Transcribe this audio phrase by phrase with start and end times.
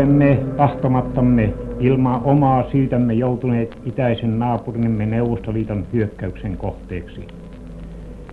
[0.00, 7.26] olemme tahtomattamme ilman omaa syytämme joutuneet itäisen naapurimme Neuvostoliiton hyökkäyksen kohteeksi.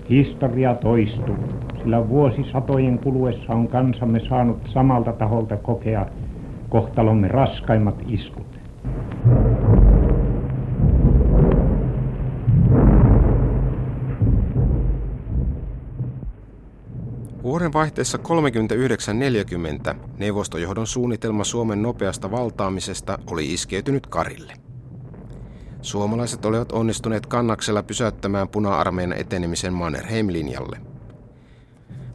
[0.09, 1.37] Historia toistuu,
[1.81, 6.05] sillä vuosisatojen kuluessa on kansamme saanut samalta taholta kokea
[6.69, 8.56] kohtalomme raskaimmat iskut.
[17.67, 18.19] Vuoden vaihteessa
[19.91, 24.53] 39-40 neuvostojohdon suunnitelma Suomen nopeasta valtaamisesta oli iskeytynyt Karille.
[25.81, 30.77] Suomalaiset olivat onnistuneet kannaksella pysäyttämään puna-armeijan etenemisen Mannerheim-linjalle.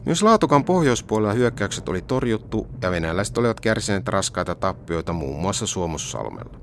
[0.05, 6.59] Myös Laatokan pohjoispuolella hyökkäykset oli torjuttu ja venäläiset olivat kärsineet raskaita tappioita muun muassa Suomussalmella.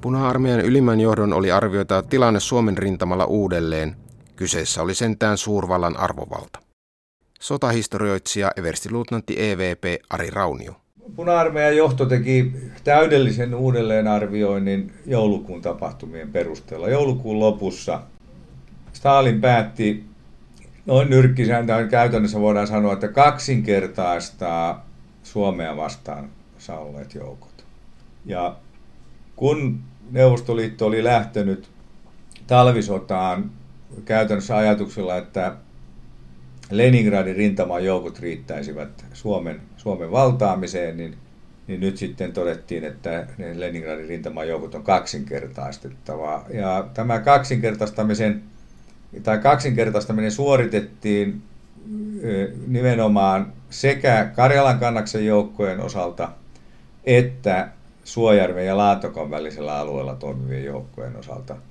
[0.00, 3.96] Puna-armeijan ylimmän johdon oli arvioitava tilanne Suomen rintamalla uudelleen.
[4.36, 6.69] Kyseessä oli sentään suurvallan arvovalta.
[7.40, 10.72] Sotahistorioitsija everstiluutnantti EVP Ari Raunio.
[11.16, 12.52] Puna-armeijan johto teki
[12.84, 16.88] täydellisen uudelleenarvioinnin joulukuun tapahtumien perusteella.
[16.88, 18.00] Joulukuun lopussa
[18.92, 20.04] Stalin päätti
[20.86, 24.86] noin nyrkkisääntään käytännössä voidaan sanoa, että kaksinkertaistaa
[25.22, 26.30] Suomea vastaan
[26.78, 27.64] olleet joukot.
[28.24, 28.56] Ja
[29.36, 29.80] kun
[30.10, 31.70] Neuvostoliitto oli lähtenyt
[32.46, 33.50] talvisotaan
[34.04, 35.56] käytännössä ajatuksella, että
[36.70, 41.16] Leningradin rintaman joukot riittäisivät Suomen, Suomen valtaamiseen, niin,
[41.66, 46.44] niin nyt sitten todettiin, että ne Leningradin rintaman joukot on kaksinkertaistettava.
[46.54, 48.42] Ja tämä kaksinkertaistamisen
[49.22, 51.42] tai kaksinkertaistaminen suoritettiin
[52.66, 56.28] nimenomaan sekä Karjalan kannaksen joukkojen osalta
[57.04, 57.68] että
[58.04, 61.56] Suojärven ja Laatokon välisellä alueella toimivien joukkojen osalta–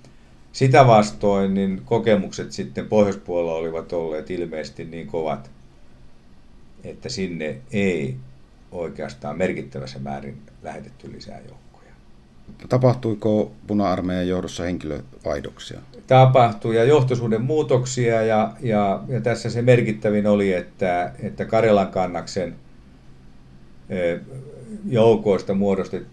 [0.51, 5.51] sitä vastoin niin kokemukset sitten pohjoispuolella olivat olleet ilmeisesti niin kovat,
[6.83, 8.15] että sinne ei
[8.71, 11.91] oikeastaan merkittävässä määrin lähetetty lisää joukkoja.
[12.69, 15.79] Tapahtuiko puna-armeijan johdossa henkilövaihdoksia?
[16.07, 22.55] Tapahtui ja johtosuuden muutoksia ja, ja, ja tässä se merkittävin oli, että, että Karjalan kannaksen
[24.85, 26.07] joukoista muodostet,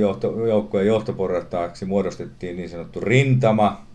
[0.00, 3.86] johto, joukkojen johtoporrattaaksi muodostettiin niin sanottu rintama,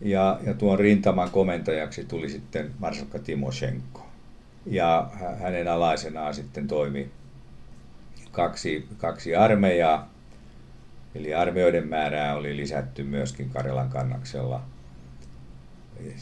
[0.00, 4.06] ja, ja tuon rintaman komentajaksi tuli sitten Marsalkka Timoshenko.
[4.66, 7.10] Ja hänen alaisenaan sitten toimi
[8.32, 10.10] kaksi, kaksi armeijaa,
[11.14, 14.62] eli armeijoiden määrää oli lisätty myöskin Karjalan kannaksella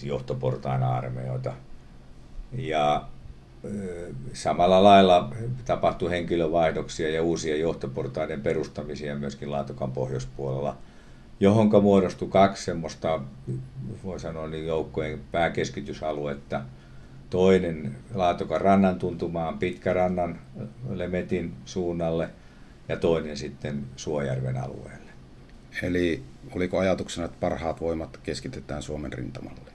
[0.02, 1.52] johtoportaina armeijoita.
[2.52, 3.08] Ja
[4.32, 5.34] Samalla lailla
[5.64, 10.76] tapahtui henkilövaihdoksia ja uusia johtoportaiden perustamisia myöskin Laatokan pohjoispuolella,
[11.40, 13.20] johonka muodostui kaksi semmoista,
[14.04, 16.62] voi sanoa niin joukkojen pääkeskitysaluetta.
[17.30, 20.38] Toinen Laatokan rannan tuntumaan Pitkärannan
[20.90, 22.28] Lemetin suunnalle
[22.88, 25.10] ja toinen sitten Suojärven alueelle.
[25.82, 26.22] Eli
[26.54, 29.70] oliko ajatuksena, että parhaat voimat keskitetään Suomen rintamalle?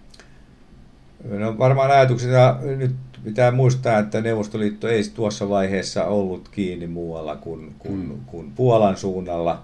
[1.23, 7.76] No varmaan ajatuksena nyt pitää muistaa, että Neuvostoliitto ei tuossa vaiheessa ollut kiinni muualla kuin,
[7.80, 8.26] kuin, mm.
[8.26, 9.64] kuin Puolan suunnalla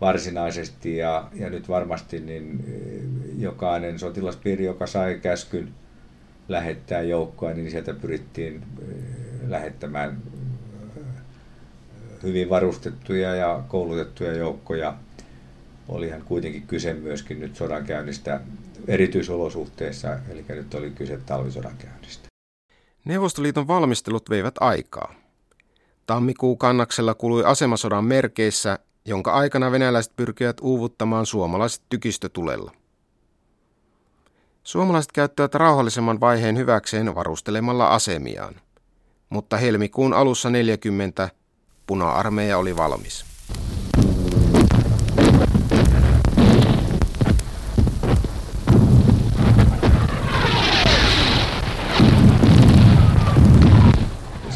[0.00, 3.02] varsinaisesti ja, ja nyt varmasti niin eh,
[3.38, 5.68] jokainen sotilaspiiri, joka sai käskyn
[6.48, 10.22] lähettää joukkoa, niin sieltä pyrittiin eh, lähettämään
[10.96, 11.02] eh,
[12.22, 14.94] hyvin varustettuja ja koulutettuja joukkoja.
[15.88, 18.40] Olihan kuitenkin kyse myöskin nyt sodankäynnistä
[18.88, 22.29] erityisolosuhteissa, eli nyt oli kyse talvisodan käynnistä.
[23.04, 25.14] Neuvostoliiton valmistelut veivät aikaa.
[26.06, 32.72] Tammikuu kannaksella kului asemasodan merkeissä, jonka aikana venäläiset pyrkivät uuvuttamaan suomalaiset tykistötulella.
[34.62, 38.54] Suomalaiset käyttävät rauhallisemman vaiheen hyväkseen varustelemalla asemiaan.
[39.28, 41.28] Mutta helmikuun alussa 40
[41.86, 43.24] puna-armeija oli valmis.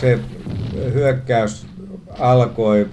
[0.04, 0.18] Se
[0.94, 1.66] hyökkäys
[2.18, 2.88] alkoi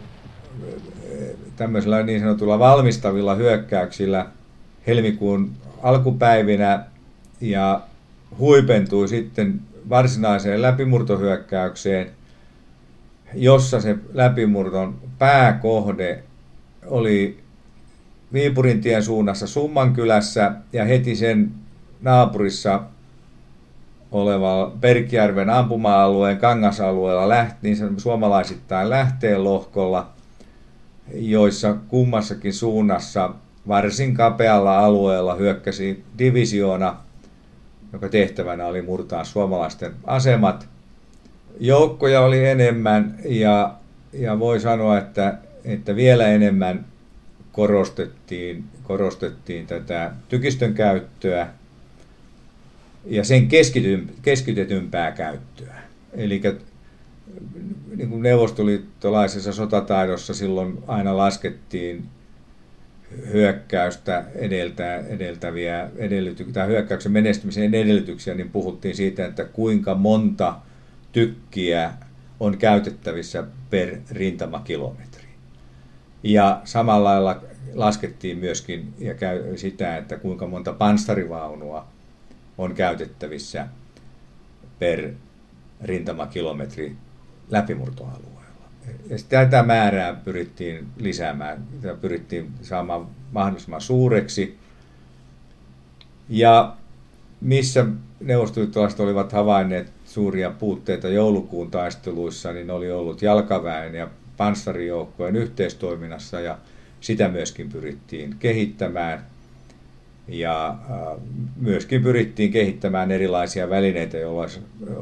[1.56, 4.26] tämmöisellä niin sanotulla valmistavilla hyökkäyksillä
[4.88, 5.52] helmikuun
[5.84, 6.86] alkupäivinä
[7.42, 7.82] ja
[8.40, 12.12] huipentui sitten varsinaiseen läpimurtohyökkäykseen,
[13.34, 16.24] jossa se läpimurton pääkohde
[16.86, 17.40] oli
[18.34, 21.52] Viipurintien suunnassa Summankylässä ja heti sen
[22.02, 22.84] naapurissa
[24.12, 30.10] oleva Perkijärven ampuma-alueen kangasalueella läht, niin suomalaisittain lähteen lohkolla,
[31.14, 33.34] joissa kummassakin suunnassa
[33.68, 36.98] varsin kapealla alueella hyökkäsi divisioona,
[37.94, 40.68] joka tehtävänä oli murtaa suomalaisten asemat.
[41.60, 43.74] Joukkoja oli enemmän ja
[44.14, 46.86] ja voi sanoa, että, että vielä enemmän
[47.52, 51.48] korostettiin, korostettiin tätä tykistön käyttöä
[53.06, 53.48] ja sen
[54.22, 55.82] keskitytympää käyttöä.
[56.14, 56.42] Eli
[57.96, 62.04] niin kuin neuvostoliittolaisessa sotataidossa silloin aina laskettiin
[63.34, 70.56] hyökkäystä edeltä, edeltäviä edellytyksiä, tai hyökkäyksen menestymisen edellytyksiä, niin puhuttiin siitä, että kuinka monta
[71.12, 71.94] tykkiä
[72.40, 75.28] on käytettävissä per rintamakilometri.
[76.24, 77.44] Ja samalla lailla
[77.74, 81.88] laskettiin myöskin ja käy sitä, että kuinka monta panssarivaunua
[82.62, 83.68] on käytettävissä
[84.80, 85.14] per
[85.84, 86.96] rintamakilometri
[87.50, 88.42] läpimurtoalueella.
[89.10, 91.64] Ja tätä määrää pyrittiin lisäämään,
[92.02, 94.58] pyrittiin saamaan mahdollisimman suureksi.
[96.30, 96.76] Ja
[97.42, 97.86] missä
[98.20, 106.58] neuvostoliittolaiset olivat havainneet suuria puutteita joulukuun taisteluissa, niin oli ollut jalkaväen ja panssarijoukkojen yhteistoiminnassa ja
[107.02, 109.26] sitä myöskin pyrittiin kehittämään.
[110.28, 110.78] Ja äh,
[111.56, 114.62] myöskin pyrittiin kehittämään erilaisia välineitä, joilla olisi,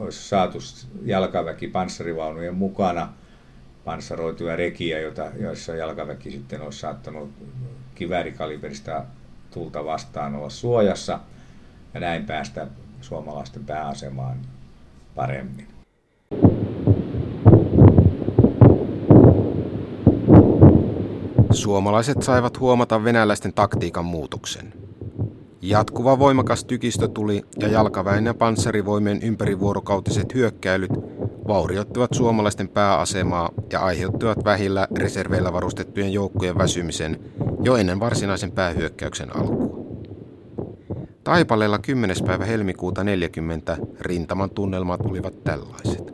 [0.10, 0.58] saatu
[1.06, 3.14] jalkaväki panssarivaunujen mukana
[3.86, 7.30] panssaroituja rekiä, joita, joissa jalkaväki sitten olisi saattanut
[7.96, 9.06] kiväärikaliberista
[9.52, 11.20] tulta vastaan olla suojassa
[11.94, 12.68] ja näin päästä
[13.02, 14.38] suomalaisten pääasemaan
[15.16, 15.68] paremmin.
[21.52, 24.74] Suomalaiset saivat huomata venäläisten taktiikan muutoksen.
[25.62, 30.92] Jatkuva voimakas tykistö tuli ja jalkaväen ja panssarivoimien ympärivuorokautiset hyökkäilyt
[31.48, 37.20] vaurioittivat suomalaisten pääasemaa ja aiheuttivat vähillä reserveillä varustettujen joukkojen väsymisen
[37.64, 39.80] jo ennen varsinaisen päähyökkäyksen alkua.
[41.24, 42.16] Taipaleella 10.
[42.28, 46.14] päivä helmikuuta 40 rintaman tunnelmat olivat tällaiset.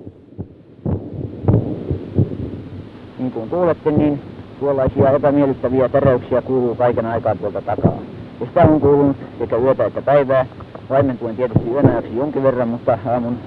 [3.19, 4.21] Niin kuin kuulette, niin
[4.59, 8.14] tuollaisia epämiellyttäviä teräyksiä kuuluu kaiken aikaa tuolta takaa.
[8.39, 10.45] Ja sitä on kuulunut sekä yötä että päivää.
[10.89, 13.37] Vaimentuen tietysti yönäjäksi jonkin verran, mutta aamun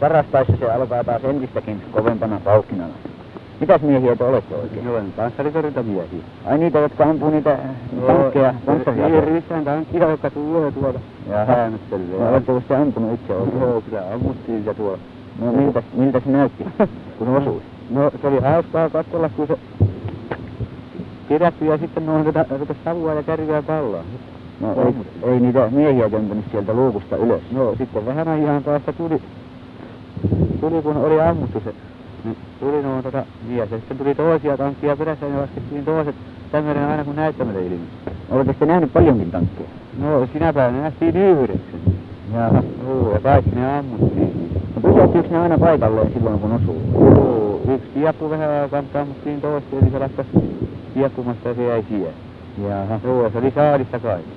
[0.00, 2.92] parastaessa se alkaa taas entistäkin kovempana paukkinana.
[3.60, 4.84] Mitäs miehiä te olette oikein?
[4.84, 6.22] Joo, panssaritorjunta miehiä.
[6.46, 7.58] Ai niitä, jotka ampuu niitä
[8.06, 9.08] tankkeja, panssaria?
[9.08, 10.98] Niin, ryssään tankkia, jotka tulee tuolta
[11.46, 12.06] häännöttelee.
[12.18, 13.60] No, oletteko sitten ampunut itse oikein?
[13.60, 14.98] Joo, kyllä ammuttiin se tuolla.
[15.40, 16.66] No miltä, miltä se näytti,
[17.18, 17.62] kun osui?
[17.90, 19.58] No se oli hauskaa katsella, kun se
[21.32, 22.24] pidätty ja sitten noin
[22.58, 24.02] rupesi savua ja kärryä pallaa.
[24.60, 24.94] No ei,
[25.32, 27.42] ei niitä miehiä tömpänyt sieltä luukusta ylös.
[27.52, 29.22] No sitten vähän ajan päästä tuli,
[30.60, 31.74] tuli kun oli ammuttu se
[32.24, 36.14] niin tuli noin tota mies ja sitten tuli toisia tankkia perässä ja laskettiin toiset
[36.52, 37.86] tämmöinen aina kun näyttämällä ilmi.
[38.30, 39.68] Oletteko te nähnyt paljonkin tankkeja?
[39.98, 41.80] No sinä päivänä nähtiin yhdeksän.
[42.34, 42.62] Jaha.
[42.88, 44.50] Joo, ja kaikki ne ammuttiin.
[44.74, 46.82] No pysähtyykö ne aina paikalleen silloin kun osuu?
[46.94, 50.28] Joo, yksi kieppu vähän aikaa ammuttiin toista, eli se lakkasi
[50.94, 52.12] kiepkumasta ja se jäi siihen.
[52.68, 53.00] Jaha.
[53.04, 54.30] Joo, se oli saadista kaikki.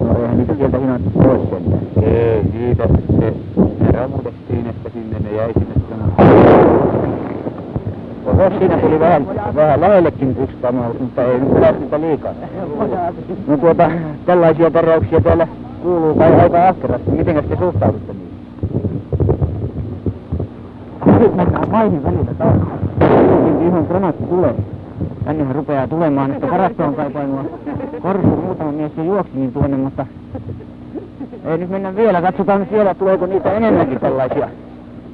[0.00, 1.82] No eihän niitä sieltä ihan pois sentään.
[2.02, 2.88] Ei, niitä
[3.20, 3.34] se,
[3.80, 5.74] ne romutettiin, että sinne ne jäi sinne
[8.26, 12.32] Oho, siinä tuli vähän, vähän lähellekin yksi pamaus, mutta ei nyt lähti sitä liikaa.
[13.46, 13.90] No tuota,
[14.26, 15.48] tällaisia teräyksiä täällä
[15.82, 17.10] kuuluu kai aika ahkerasti.
[17.10, 18.23] Miten te suhtaudutte niihin?
[21.24, 22.56] Nyt mennään maihin välillä taas.
[23.66, 24.54] Ihan granaatti tulee.
[25.24, 27.44] Tännehän rupeaa tulemaan, että varastoon kaipailua.
[28.02, 30.06] Korsu muutama mies jo niin tuonne, mutta
[31.44, 32.22] ei nyt mennä vielä.
[32.22, 34.48] Katsotaan siellä, tuleeko niitä enemmänkin tällaisia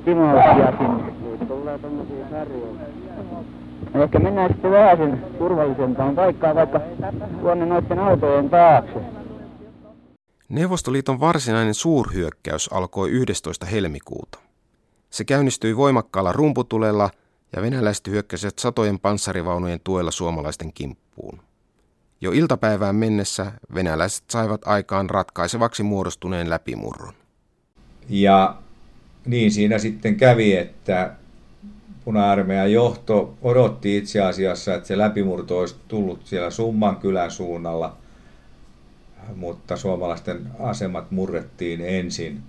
[0.05, 1.12] timauksia sinne.
[3.95, 6.81] Ehkä mennään sitten vähän sen turvallisempaan paikkaan, vaikka
[7.40, 9.00] tuonne noiden autojen taakse.
[10.49, 13.67] Neuvostoliiton varsinainen suurhyökkäys alkoi 11.
[13.67, 14.50] helmikuuta.
[15.11, 17.11] Se käynnistyi voimakkaalla rumputulella
[17.57, 21.40] ja venäläiset hyökkäsivät satojen panssarivaunujen tuella suomalaisten kimppuun.
[22.21, 27.14] Jo iltapäivään mennessä venäläiset saivat aikaan ratkaisevaksi muodostuneen läpimurron.
[28.09, 28.57] Ja
[29.26, 31.12] niin siinä sitten kävi, että
[32.05, 37.97] puna-armeijan johto odotti itse asiassa, että se läpimurto olisi tullut siellä Summan kylän suunnalla,
[39.37, 42.43] mutta suomalaisten asemat murrettiin ensin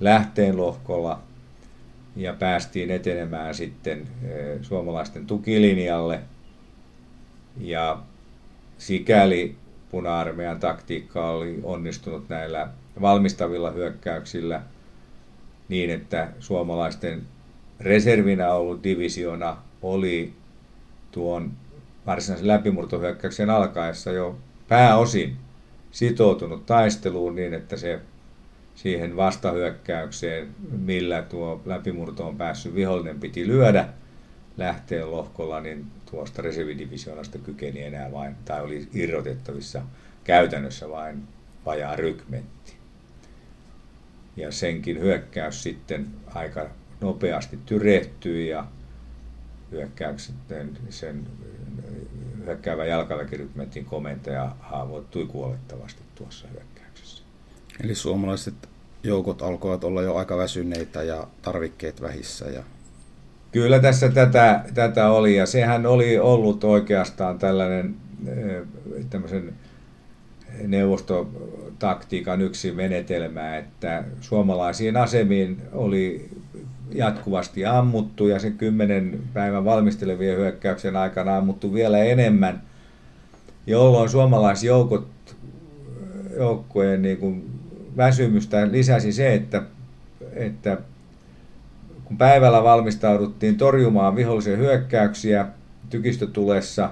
[0.00, 1.20] lähteen lohkolla
[2.16, 4.08] ja päästiin etenemään sitten
[4.62, 6.20] suomalaisten tukilinjalle.
[7.60, 8.02] Ja
[8.78, 9.56] sikäli
[9.90, 12.68] puna-armeijan taktiikka oli onnistunut näillä
[13.00, 14.62] valmistavilla hyökkäyksillä
[15.68, 17.22] niin, että suomalaisten
[17.80, 20.32] reservinä ollut divisiona oli
[21.10, 21.52] tuon
[22.06, 25.36] varsinaisen läpimurtohyökkäyksen alkaessa jo pääosin
[25.90, 28.00] sitoutunut taisteluun niin, että se
[28.76, 33.88] siihen vastahyökkäykseen, millä tuo läpimurto on päässyt vihollinen piti lyödä,
[34.56, 39.82] lähteen lohkolla, niin tuosta reservidivisioonasta kykeni enää vain, tai oli irrotettavissa
[40.24, 41.22] käytännössä vain
[41.66, 42.76] vajaa rykmentti.
[44.36, 48.66] Ja senkin hyökkäys sitten aika nopeasti tyrehtyi ja
[49.70, 50.34] hyökkäyksen
[50.90, 51.26] sen
[52.44, 56.75] hyökkäävä jalkaväkirykmentin komentaja haavoittui kuolettavasti tuossa hyökkäyksessä.
[57.84, 58.54] Eli suomalaiset
[59.02, 62.44] joukot alkoivat olla jo aika väsyneitä ja tarvikkeet vähissä.
[62.44, 62.62] Ja...
[63.52, 67.94] Kyllä tässä tätä, tätä oli ja sehän oli ollut oikeastaan tällainen
[68.26, 68.62] eh,
[69.10, 69.52] tämmöisen
[70.66, 76.30] neuvostotaktiikan yksi menetelmä, että suomalaisiin asemiin oli
[76.92, 82.62] jatkuvasti ammuttu ja sen kymmenen päivän valmistelevien hyökkäyksen aikana ammuttu vielä enemmän,
[83.66, 85.08] jolloin suomalaisjoukot
[86.36, 87.55] joukkojen niin kuin
[87.96, 89.62] väsymystä lisäsi se, että,
[90.32, 90.78] että
[92.04, 95.46] kun päivällä valmistauduttiin torjumaan vihollisen hyökkäyksiä
[95.90, 96.90] tykistötulessa,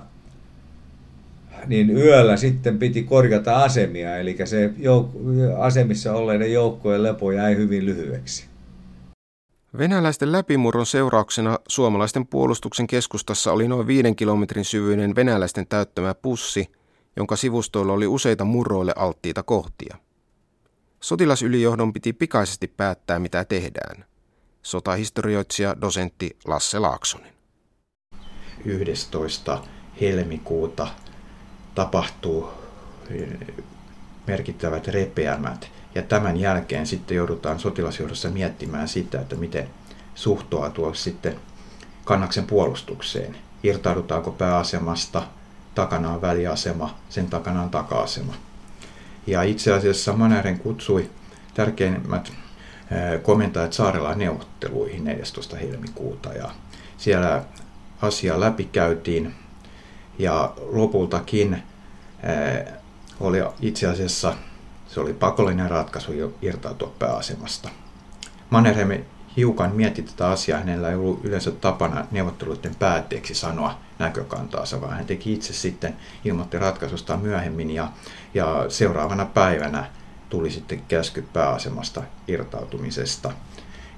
[1.66, 7.86] niin yöllä sitten piti korjata asemia, eli se jouk- asemissa olleiden joukkojen lepo jäi hyvin
[7.86, 8.46] lyhyeksi.
[9.78, 16.66] Venäläisten läpimurron seurauksena suomalaisten puolustuksen keskustassa oli noin viiden kilometrin syvyinen venäläisten täyttämä pussi,
[17.16, 19.96] jonka sivustoilla oli useita murroille alttiita kohtia.
[21.04, 24.04] Sotilasylijohdon piti pikaisesti päättää, mitä tehdään.
[24.62, 27.32] Sotahistorioitsija dosentti Lasse Laaksonen.
[28.64, 29.62] 11.
[30.00, 30.86] helmikuuta
[31.74, 32.48] tapahtuu
[33.10, 33.28] eh,
[34.26, 39.70] merkittävät repeämät ja tämän jälkeen sitten joudutaan sotilasjohdossa miettimään sitä, että miten
[40.14, 41.40] suhtautua sitten
[42.04, 43.36] kannaksen puolustukseen.
[43.62, 45.22] Irtaudutaanko pääasemasta,
[45.74, 48.34] takana on väliasema, sen takana on taka-asema.
[49.26, 51.10] Ja itse asiassa Manären kutsui
[51.54, 52.32] tärkeimmät
[53.22, 55.56] komentajat saarella neuvotteluihin 14.
[55.56, 56.50] helmikuuta ja
[56.96, 57.44] siellä
[58.02, 59.34] asia läpikäytiin
[60.18, 61.62] ja lopultakin
[63.20, 64.34] oli itse asiassa
[64.88, 67.68] se oli pakollinen ratkaisu jo irtautua pääasemasta.
[68.50, 69.04] Mannerheim
[69.36, 75.06] hiukan mietti tätä asiaa, hänellä ei ollut yleensä tapana neuvotteluiden päätteeksi sanoa näkökantaansa, vaan hän
[75.06, 77.88] teki itse sitten, ilmoitti ratkaisusta myöhemmin ja,
[78.34, 79.86] ja seuraavana päivänä
[80.30, 83.32] tuli sitten käsky pääasemasta irtautumisesta.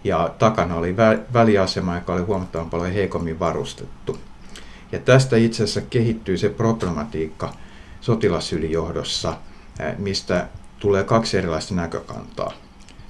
[0.04, 4.18] Ja takana oli vä- väliasema, joka oli huomattavan paljon heikommin varustettu.
[4.92, 7.52] Ja tästä itse asiassa kehittyy se problematiikka
[8.00, 9.36] sotilasylijohdossa,
[9.98, 12.52] mistä tulee kaksi erilaista näkökantaa.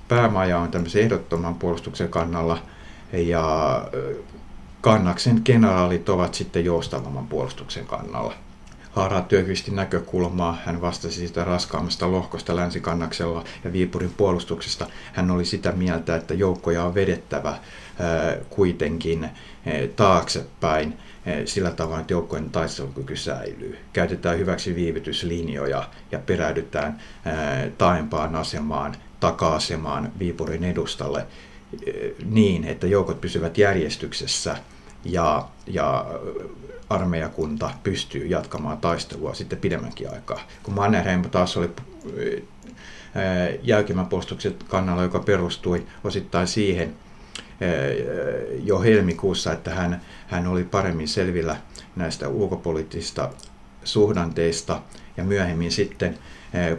[0.08, 2.58] Päämaja on tämmöisen ehdottoman puolustuksen kannalla
[3.12, 3.86] ja
[4.80, 8.34] kannaksen generaalit ovat sitten joustavamman puolustuksen kannalla.
[8.90, 14.86] Haara Työkvistin näkökulmaa, hän vastasi sitä raskaammasta lohkosta länsikannaksella ja Viipurin puolustuksesta.
[15.12, 17.58] Hän oli sitä mieltä, että joukkoja on vedettävä
[18.50, 19.28] kuitenkin
[19.96, 20.98] taaksepäin
[21.44, 23.78] sillä tavoin, että joukkojen taistelukyky säilyy.
[23.92, 27.00] Käytetään hyväksi viivytyslinjoja ja peräydytään
[27.78, 31.26] taempaan asemaan, taka-asemaan Viipurin edustalle
[32.25, 34.56] niin, että joukot pysyvät järjestyksessä
[35.04, 36.06] ja, ja
[36.88, 40.40] armeijakunta pystyy jatkamaan taistelua sitten pidemmänkin aikaa.
[40.62, 41.70] Kun Mannerheim taas oli
[43.62, 46.94] jälkimän puolustuksen kannalla, joka perustui osittain siihen,
[48.64, 51.56] jo helmikuussa, että hän, hän oli paremmin selvillä
[51.96, 53.30] näistä ulkopoliittisista
[53.85, 54.82] suhdanteista
[55.16, 56.18] ja myöhemmin sitten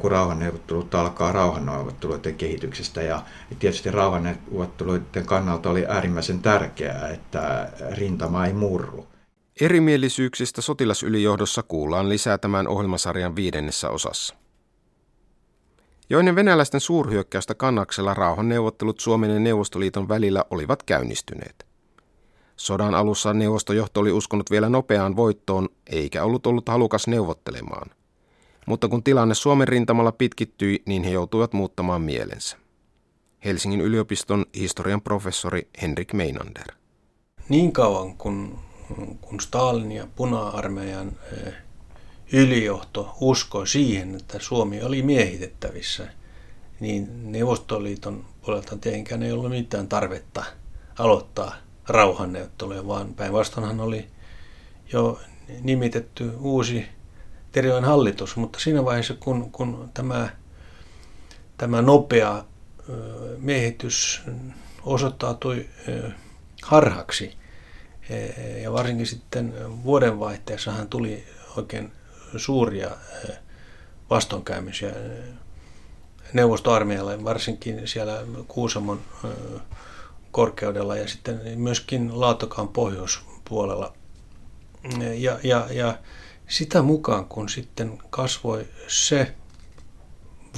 [0.01, 3.01] kun rauhanneuvottelut alkaa rauhanneuvotteluiden kehityksestä.
[3.01, 3.22] Ja
[3.60, 9.08] tietysti rauhanneuvotteluiden kannalta oli äärimmäisen tärkeää, että rintama ei murru.
[9.62, 14.36] Erimielisyyksistä sotilasylijohdossa kuullaan lisää tämän ohjelmasarjan viidennessä osassa.
[16.10, 21.65] Jo ennen venäläisten suurhyökkäystä kannaksella rauhanneuvottelut Suomen ja Neuvostoliiton välillä olivat käynnistyneet.
[22.56, 27.89] Sodan alussa neuvostojohto oli uskonut vielä nopeaan voittoon, eikä ollut ollut halukas neuvottelemaan.
[28.67, 32.57] Mutta kun tilanne Suomen rintamalla pitkittyi, niin he joutuivat muuttamaan mielensä.
[33.45, 36.67] Helsingin yliopiston historian professori Henrik Meinander.
[37.50, 38.59] Niin kauan kun,
[39.21, 41.12] kun Stalin ja puna-armeijan
[41.47, 41.53] eh,
[42.33, 46.07] ylijohto uskoi siihen, että Suomi oli miehitettävissä,
[46.79, 50.43] niin Neuvostoliiton puolelta tietenkään ei ollut mitään tarvetta
[51.00, 51.55] aloittaa
[51.88, 54.07] rauhanneuvotteluja, vaan päinvastoinhan oli
[54.93, 55.19] jo
[55.62, 56.86] nimitetty uusi
[57.57, 60.29] Terion hallitus, mutta siinä vaiheessa, kun, kun tämä,
[61.57, 62.43] tämä nopea
[63.37, 64.21] miehitys
[64.83, 65.69] osoittautui
[66.63, 67.37] harhaksi,
[68.09, 68.17] e,
[68.61, 71.23] ja varsinkin sitten vuodenvaihteessahan tuli
[71.55, 71.91] oikein
[72.37, 72.91] suuria
[74.09, 74.91] vastoinkäymisiä
[76.33, 79.01] neuvostoarmeijalle, varsinkin siellä Kuusamon
[80.31, 83.93] korkeudella ja sitten myöskin Laatokaan pohjois, puolella.
[85.17, 85.97] Ja, ja, ja
[86.48, 89.34] sitä mukaan, kun sitten kasvoi se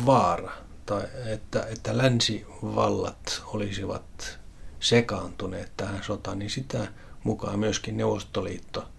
[0.06, 0.52] vaara,
[0.86, 4.40] tai että, että länsivallat olisivat
[4.80, 6.88] sekaantuneet tähän sotaan, niin sitä
[7.24, 8.90] mukaan myöskin Neuvostoliitto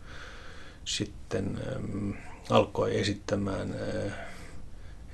[0.84, 2.10] sitten ähm,
[2.50, 3.74] alkoi esittämään
[4.06, 4.12] äh,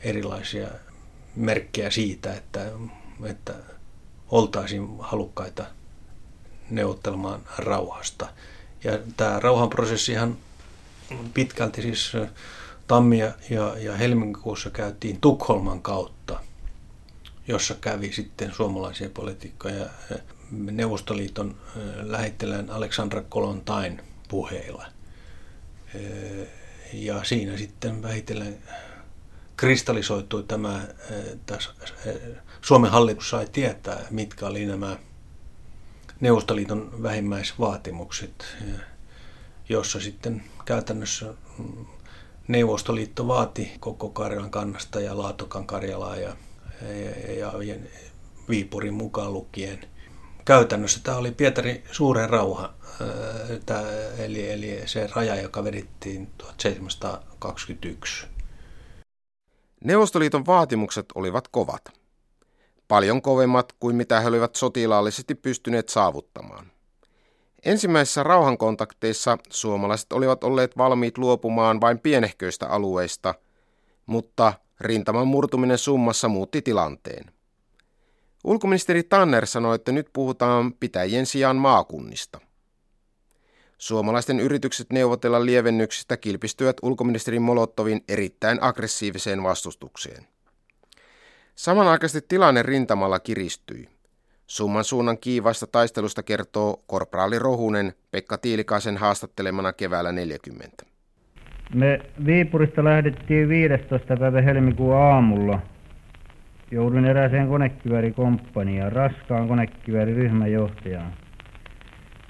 [0.03, 0.69] erilaisia
[1.37, 2.71] merkkejä siitä, että,
[3.25, 3.55] että
[4.29, 5.65] oltaisiin halukkaita
[6.71, 8.29] neuvottelemaan rauhasta.
[8.85, 10.37] Ja tämä rauhanprosessihan
[11.35, 12.13] pitkälti siis
[12.87, 13.19] tammi-
[13.51, 16.41] ja, ja helmikuussa käytiin Tukholman kautta,
[17.49, 20.19] jossa kävi sitten suomalaisia poliitikkoja äh,
[20.51, 24.87] Neuvostoliiton äh, lähettilään Aleksandra Kolontain puheilla.
[26.93, 28.59] Ja siinä sitten vähitellen
[29.57, 30.81] kristallisoitui tämä,
[31.47, 31.71] tässä
[32.63, 34.97] Suomen hallitus sai tietää, mitkä oli nämä
[36.21, 38.57] Neuvostoliiton vähimmäisvaatimukset,
[39.69, 41.87] jossa sitten käytännössä mm,
[42.49, 46.37] Neuvostoliitto vaati koko Karjalan kannasta ja Laatokan Karjalaa ja,
[47.39, 47.75] ja, ja
[48.49, 49.81] Viipurin mukaan lukien.
[50.45, 52.75] Käytännössä tämä oli Pietarin suuren rauha,
[53.67, 53.83] tämä,
[54.19, 58.27] eli, eli se raja, joka vedettiin 1721.
[59.85, 61.83] Neuvostoliiton vaatimukset olivat kovat.
[62.89, 66.76] Paljon kovemmat kuin mitä he olivat sotilaallisesti pystyneet saavuttamaan.
[67.67, 73.35] Ensimmäisissä rauhankontakteissa suomalaiset olivat olleet valmiit luopumaan vain pienehköistä alueista,
[74.07, 77.25] mutta rintaman murtuminen summassa muutti tilanteen.
[78.45, 82.41] Ulkoministeri Tanner sanoi, että nyt puhutaan pitäjien sijaan maakunnista.
[83.79, 90.27] Suomalaisten yritykset neuvotella lievennyksistä kilpistyvät ulkoministeri Molottovin erittäin aggressiiviseen vastustukseen.
[91.55, 93.96] Samanaikaisesti tilanne rintamalla kiristyi.
[94.47, 100.85] Summan suunnan kiivaista taistelusta kertoo korporaali Rohunen Pekka Tiilikaisen haastattelemana keväällä 40.
[101.75, 104.17] Me Viipurista lähdettiin 15.
[104.17, 105.59] päivä helmikuun aamulla.
[106.71, 111.13] Jouduin erääseen konekiväärikomppaniaan, raskaan konekivääriryhmän johtajaan.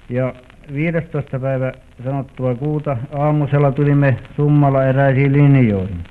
[0.09, 0.33] Ja
[0.73, 1.39] 15.
[1.39, 1.71] päivä
[2.03, 6.03] sanottua kuuta aamusella tulimme summalla eräisiin linjoihin.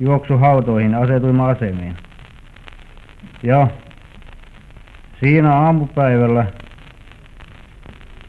[0.00, 1.96] Juoksuhautoihin asetuimme asemiin.
[3.42, 3.68] Ja
[5.22, 6.46] siinä aamupäivällä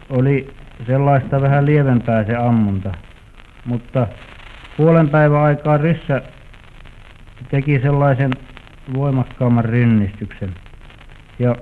[0.09, 0.53] oli
[0.87, 2.91] sellaista vähän lievempää se ammunta,
[3.65, 4.07] mutta
[4.77, 6.21] puolen päivän aikaa ryssä
[7.49, 8.31] teki sellaisen
[8.93, 10.49] voimakkaamman rynnistyksen.
[11.39, 11.55] Ja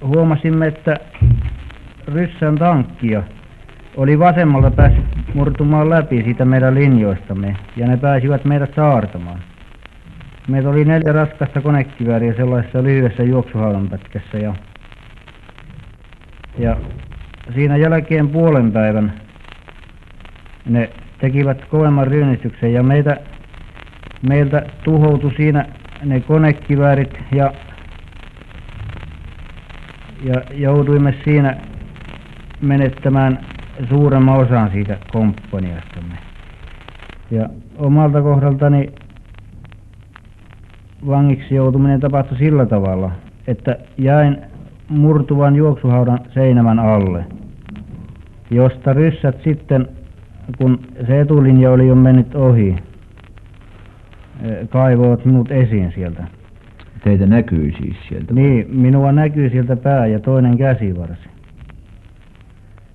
[0.00, 0.96] huomasimme, että
[2.08, 3.22] ryssän tankkia
[3.96, 9.40] oli vasemmalta päässyt murtumaan läpi siitä meidän linjoistamme, ja ne pääsivät meidät saartamaan.
[10.48, 14.54] Meitä oli neljä raskasta konekivääriä sellaisessa lyhyessä juoksuhaudan pätkässä ja,
[16.58, 16.76] ja
[17.54, 19.12] siinä jälkeen puolen päivän
[20.68, 23.16] ne tekivät kovemman ryönnistyksen ja meitä,
[24.28, 25.66] meiltä tuhoutui siinä
[26.04, 27.52] ne konekiväärit ja,
[30.24, 31.56] ja jouduimme siinä
[32.60, 33.38] menettämään
[33.88, 36.18] suuremman osan siitä komppaniastamme.
[37.30, 38.92] Ja omalta kohdaltani
[41.06, 43.10] vangiksi joutuminen tapahtui sillä tavalla,
[43.46, 44.36] että jäin
[44.88, 47.24] murtuvan juoksuhaudan seinämän alle,
[48.50, 49.88] josta ryssät sitten,
[50.58, 52.76] kun se etulinja oli jo mennyt ohi,
[54.42, 56.24] eh, kaivoivat minut esiin sieltä.
[57.04, 58.34] Teitä näkyy siis sieltä?
[58.34, 61.28] Niin, minua näkyy sieltä pää ja toinen käsivarsi.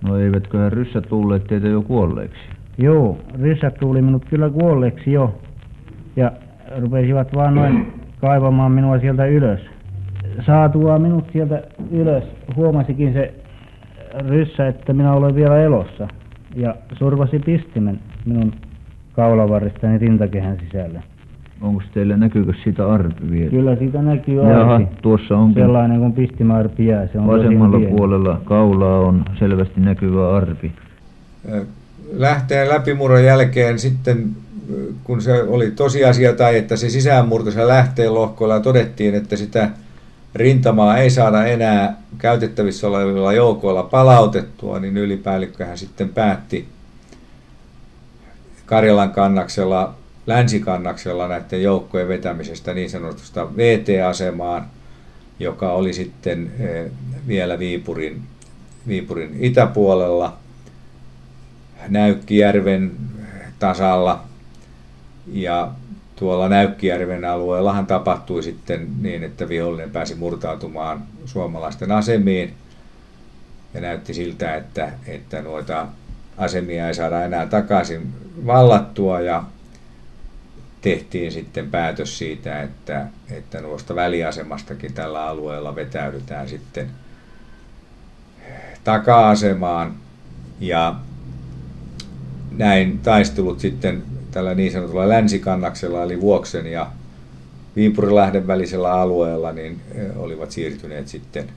[0.08, 2.42] No eivätköhän ryssät tulleet teitä jo kuolleeksi?
[2.78, 5.42] Joo, ryssät tuli minut kyllä kuolleeksi jo.
[6.16, 6.32] Ja
[6.78, 9.60] rupesivat vaan noin kaivamaan minua sieltä ylös.
[10.46, 12.24] Saatua minut sieltä ylös
[12.56, 13.34] huomasikin se
[14.28, 16.08] ryssä, että minä olen vielä elossa.
[16.56, 18.54] Ja survasi pistimen minun
[19.14, 21.04] kaulavaristani rintakehän sisälle.
[21.62, 23.50] Onko teillä näkyykö siitä arpi vielä?
[23.50, 24.88] Kyllä siitä näkyy Jaha, arpi.
[25.02, 27.08] tuossa on Sellainen kuin pistimäarpi jää.
[27.08, 30.72] Se on vasemmalla puolella kaulaa on selvästi näkyvä arpi.
[32.14, 34.30] Lähteen läpimurron jälkeen sitten
[35.04, 39.70] kun se oli tosiasia tai että se sisäänmurto se lähteen lohkoilla todettiin, että sitä
[40.36, 46.68] rintamaa ei saada enää käytettävissä olevilla joukoilla palautettua, niin ylipäällikköhän sitten päätti
[48.66, 49.96] Karjalan kannaksella,
[50.28, 54.66] länsikannaksella näiden joukkojen vetämisestä niin sanotusta VT-asemaan,
[55.40, 56.92] joka oli sitten eh,
[57.28, 58.22] vielä Viipurin,
[58.88, 60.38] Viipurin itäpuolella,
[61.90, 62.92] Näykkijärven
[63.60, 64.24] tasalla–
[65.28, 65.72] ja
[66.16, 72.54] tuolla Näykkijärven alueellahan tapahtui sitten niin, että vihollinen pääsi murtautumaan suomalaisten asemiin.
[73.74, 75.88] ja näytti siltä, että, että noita
[76.38, 78.14] asemia ei saada enää takaisin
[78.46, 79.44] vallattua ja
[80.82, 86.90] tehtiin sitten päätös siitä, että, että nuosta väliasemastakin tällä alueella vetäydytään sitten
[88.84, 89.94] taka-asemaan
[90.60, 90.96] ja
[92.52, 96.88] näin taistelut sitten tällä niin sanotulla länsikannaksella eli Vuoksen ja
[97.76, 99.82] Viipurilahden välisellä alueella niin
[100.16, 101.50] olivat siirtyneet sitten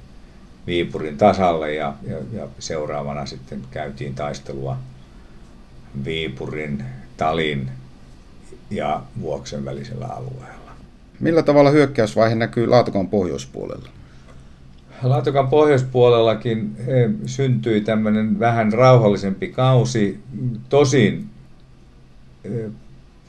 [0.66, 4.76] Viipurin tasalle ja, ja, ja seuraavana sitten käytiin taistelua
[6.04, 6.84] Viipurin,
[7.16, 7.70] Talin
[8.70, 10.70] ja Vuoksen välisellä alueella.
[11.20, 13.88] Millä tavalla hyökkäysvaihe näkyy Laatokan pohjoispuolella?
[15.02, 16.76] Laatokan pohjoispuolellakin
[17.26, 20.20] syntyi tämmöinen vähän rauhallisempi kausi.
[20.68, 21.26] Tosin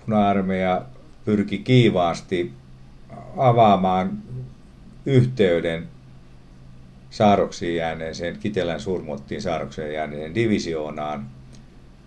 [0.06, 0.86] puna-armeija
[1.25, 2.54] pyrki kiivaasti
[3.38, 4.17] avaamaan
[5.06, 5.88] yhteyden
[7.10, 11.25] saaroksiin jääneeseen, Kitelän suurmottiin saarokseen jääneen divisioonaan,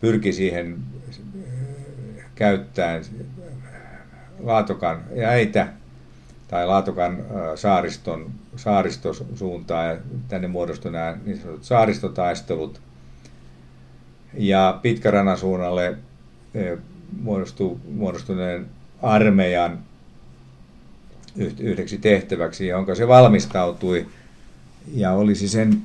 [0.01, 0.77] pyrki siihen
[2.35, 3.05] käyttäen
[4.39, 5.69] Laatokan jäitä
[6.49, 9.97] tai Laatokan saariston, saaristosuuntaa ja
[10.29, 12.81] tänne muodostui nämä niin sanotut saaristotaistelut.
[14.35, 15.97] Ja Pitkärannan suunnalle
[17.91, 18.67] muodostuneen
[19.03, 19.79] armeijan
[21.59, 24.07] yhdeksi tehtäväksi, jonka se valmistautui
[24.95, 25.83] ja olisi sen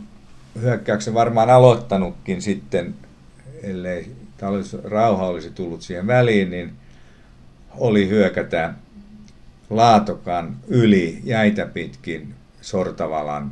[0.62, 2.96] hyökkäyksen varmaan aloittanutkin sitten,
[3.64, 4.12] ellei
[4.84, 6.74] rauha olisi tullut siihen väliin, niin
[7.78, 8.74] oli hyökätä
[9.70, 13.52] Laatokan yli jäitä pitkin Sortavalan,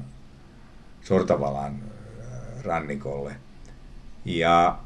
[1.01, 1.75] Sortavalan
[2.63, 3.35] rannikolle.
[4.25, 4.77] Ja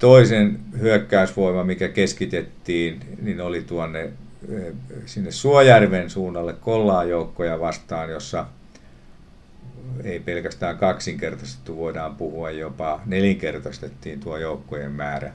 [0.00, 4.12] toisen hyökkäysvoima, mikä keskitettiin, niin oli tuonne
[5.06, 8.46] sinne Suojärven suunnalle kollaa joukkoja vastaan, jossa
[10.04, 15.32] ei pelkästään kaksinkertaistettu, voidaan puhua jopa nelinkertaistettiin tuo joukkojen määrä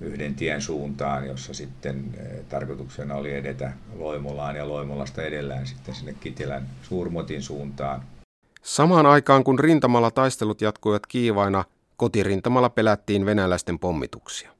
[0.00, 2.04] yhden tien suuntaan, jossa sitten
[2.48, 8.02] tarkoituksena oli edetä Loimolaan ja Loimolasta edellään sitten sinne Kitilän suurmotin suuntaan.
[8.62, 11.64] Samaan aikaan kun rintamalla taistelut jatkuivat kiivaina,
[12.00, 14.50] kotirintamalla pelättiin venäläisten pommituksia.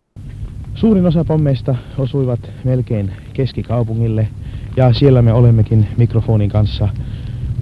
[0.74, 4.28] Suurin osa pommeista osuivat melkein keskikaupungille
[4.76, 6.88] ja siellä me olemmekin mikrofonin kanssa.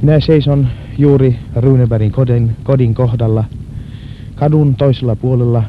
[0.02, 3.44] Minä seison juuri Runebergin kodin, kodin kohdalla.
[4.34, 5.62] Kadun toisella puolella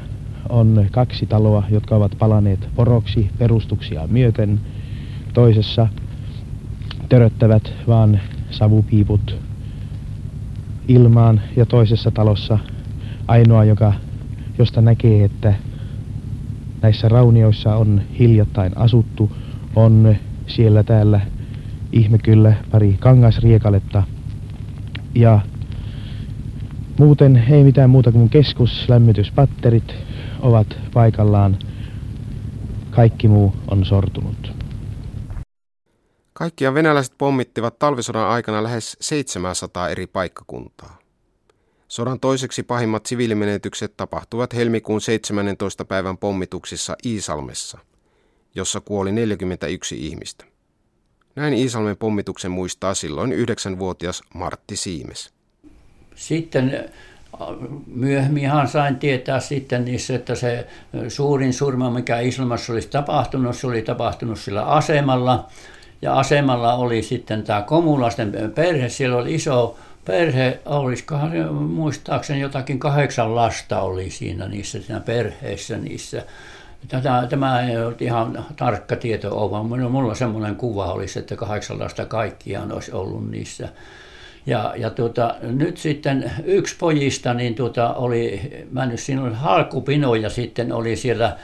[0.50, 4.60] on kaksi taloa, jotka ovat palaneet poroksi perustuksia myöten.
[5.34, 5.88] Toisessa
[7.10, 9.36] töröttävät vaan savupiiput
[10.88, 12.60] ilmaan ja toisessa talossa
[13.30, 13.94] ainoa, joka,
[14.58, 15.54] josta näkee, että
[16.82, 19.32] näissä raunioissa on hiljattain asuttu,
[19.76, 20.16] on
[20.48, 21.22] siellä täällä
[21.92, 24.04] ihme kyllä pari kangasriekaletta
[25.16, 25.40] ja
[27.00, 29.96] muuten ei mitään muuta kuin keskuslämmityspatterit
[30.40, 31.58] ovat paikallaan.
[32.92, 34.54] Kaikki muu on sortunut.
[36.34, 40.99] Kaikkiaan venäläiset pommittivat talvisodan aikana lähes 700 eri paikkakuntaa.
[41.90, 45.86] Sodan toiseksi pahimmat siviilimenetykset tapahtuvat helmikuun 17.
[45.86, 47.78] päivän pommituksissa Iisalmessa,
[48.56, 50.46] jossa kuoli 41 ihmistä.
[51.36, 55.34] Näin Iisalmen pommituksen muistaa silloin yhdeksänvuotias Martti Siimes.
[56.16, 57.48] Sitten äh,
[57.88, 60.68] myöhemmin sain tietää sitten niissä, että se
[61.08, 65.48] suurin surma, mikä Islmassa olisi tapahtunut, se oli tapahtunut sillä asemalla.
[66.02, 69.78] Ja asemalla oli sitten tämä komulasten perhe, siellä oli iso
[70.10, 76.24] perhe, olisikohan muistaakseni jotakin kahdeksan lasta oli siinä niissä siinä perheessä niissä.
[76.88, 81.80] Tätä, tämä ei ole ihan tarkka tieto ole, vaan minulla semmoinen kuva olisi, että kahdeksan
[81.80, 83.70] lasta kaikkiaan olisi ollut niissä.
[84.46, 89.36] Ja, ja tuota, nyt sitten yksi pojista niin tuota, oli mennyt, siinä oli
[90.30, 91.38] sitten oli siellä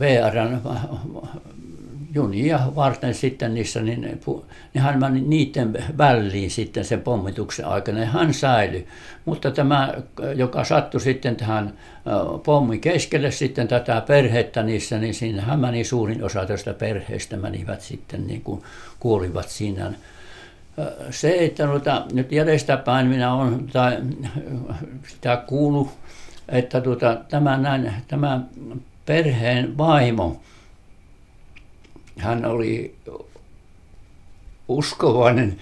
[0.00, 0.60] VRn
[2.14, 4.00] junia varten sitten niissä, niin,
[4.74, 8.86] niin hän meni niiden väliin sitten sen pommituksen aikana ja hän säilyi.
[9.24, 9.94] Mutta tämä,
[10.34, 11.72] joka sattui sitten tähän
[12.44, 17.80] pommi keskelle sitten tätä perhettä niissä, niin siinä hän meni suurin osa tästä perheestä menivät
[17.80, 18.62] sitten niin kuin
[19.00, 19.92] kuolivat siinä.
[21.10, 23.98] Se, että noita, nyt jäljestäpäin minä olen tai
[25.08, 25.88] sitä kuullut,
[26.48, 28.40] että tuota, tämä, näin, tämä
[29.06, 30.40] perheen vaimo,
[32.22, 32.94] hän oli
[34.68, 35.60] uskovainen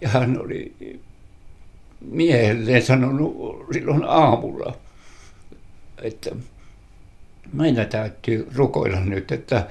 [0.00, 0.74] ja hän oli
[2.00, 4.76] miehelleen sanonut silloin aamulla,
[6.02, 6.30] että
[7.52, 9.66] meidän täytyy rukoilla nyt, että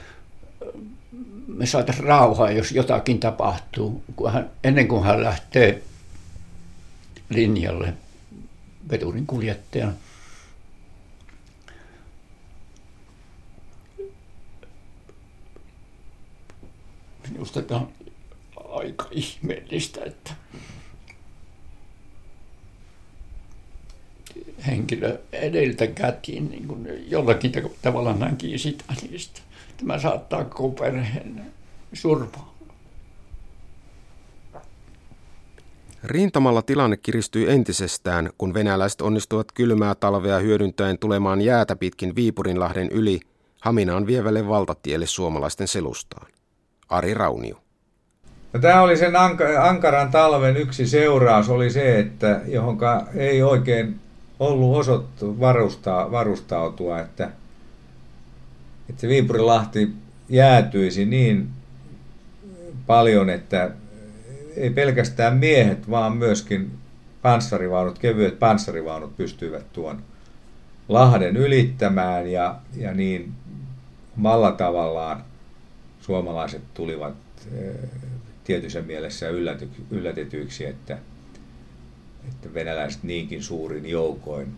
[1.48, 5.82] me saataisiin rauhaa, jos jotakin tapahtuu, kun hän, ennen kuin hän lähtee
[7.30, 7.94] linjalle.
[8.90, 9.94] veturin kuljettajana.
[17.32, 17.90] Minusta tämä on
[18.84, 20.32] aika ihmeellistä, että
[24.68, 29.42] henkilö edeltä kätiin niin kuin jollakin tavalla näki sitä niistä.
[29.78, 31.54] Tämä saattaa koko perheen
[31.94, 32.54] surmaa.
[36.04, 43.20] Rintamalla tilanne kiristyi entisestään, kun venäläiset onnistuivat kylmää talvea hyödyntäen tulemaan jäätä pitkin Viipurinlahden yli
[43.62, 46.28] Haminaan vievälle valtatielle suomalaisten selustaan.
[46.94, 47.56] Ari Raunio.
[48.54, 49.14] No, tämä oli sen
[49.62, 54.00] ankaran talven yksi seuraus, oli se, että johonka ei oikein
[54.40, 57.30] ollut osoittu varustaa, varustautua, että,
[58.90, 59.90] että Viipurilahti
[60.30, 61.50] jäätyisi niin
[62.88, 63.72] paljon, että
[64.58, 66.72] ei pelkästään miehet, vaan myöskin
[67.22, 70.02] panssarivaunut, kevyet panssarivaunut pystyivät tuon
[70.90, 73.34] Lahden ylittämään ja, ja niin
[74.16, 75.24] malla tavallaan
[76.04, 77.16] suomalaiset tulivat
[77.52, 77.90] eh,
[78.44, 80.98] tietyssä mielessä ylläty, yllätetyiksi, että,
[82.28, 84.58] että venäläiset niinkin suurin joukoin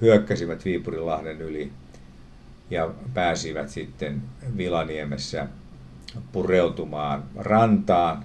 [0.00, 1.72] hyökkäsivät Viipurinlahden yli
[2.70, 4.22] ja pääsivät sitten
[4.56, 5.48] Vilaniemessä
[6.32, 8.24] pureutumaan rantaan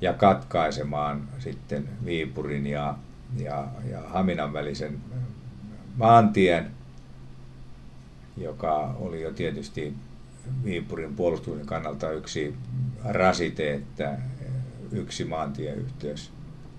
[0.00, 2.94] ja katkaisemaan sitten Viipurin ja,
[3.38, 4.98] ja, ja Haminan välisen
[5.96, 6.70] maantien,
[8.36, 9.94] joka oli jo tietysti
[10.64, 12.54] Viipurin puolustuksen kannalta yksi
[13.04, 14.18] rasite, että
[14.92, 16.30] yksi maantieyhteys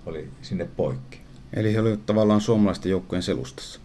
[0.06, 1.20] oli sinne poikki.
[1.52, 3.80] Eli he olivat tavallaan suomalaisten joukkojen selustassa?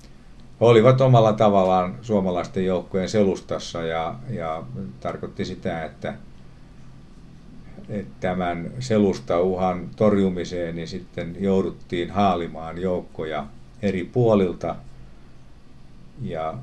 [0.62, 4.64] He olivat omalla tavallaan suomalaisten joukkojen selustassa ja, ja
[5.00, 6.14] tarkoitti sitä, että
[8.20, 13.46] tämän selustauhan torjumiseen, niin sitten jouduttiin haalimaan joukkoja
[13.82, 14.76] eri puolilta.
[16.22, 16.58] Ja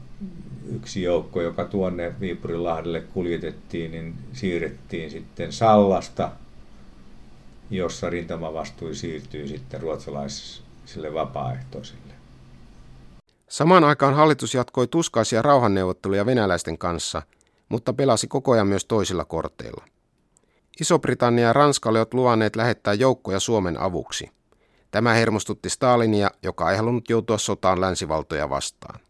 [0.74, 6.31] yksi joukko, joka tuonne Viipurinlahdelle kuljetettiin, niin siirrettiin sitten Sallasta,
[7.70, 12.14] jossa rintamavastui siirtyi sitten ruotsalaisille vapaaehtoisille.
[13.48, 17.22] Samaan aikaan hallitus jatkoi tuskaisia rauhanneuvotteluja venäläisten kanssa,
[17.68, 19.85] mutta pelasi koko ajan myös toisilla korteilla.
[20.81, 24.31] Iso-Britannia ja Ranska olivat luvanneet lähettää joukkoja Suomen avuksi.
[24.90, 29.00] Tämä hermostutti Stalinia, joka ei halunnut joutua sotaan länsivaltoja vastaan.